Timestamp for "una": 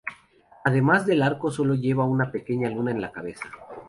2.05-2.31